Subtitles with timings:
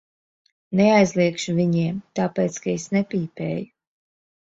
[0.79, 3.73] Neaizliegšu viņiem, tāpēc ka es nepīpēju.